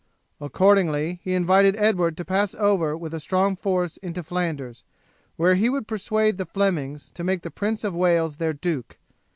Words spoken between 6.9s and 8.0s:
to make the Prince of